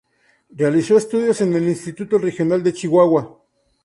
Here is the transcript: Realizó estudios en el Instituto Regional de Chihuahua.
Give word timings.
Realizó 0.49 0.97
estudios 0.97 1.41
en 1.41 1.53
el 1.53 1.67
Instituto 1.69 2.17
Regional 2.17 2.63
de 2.63 2.73
Chihuahua. 2.73 3.37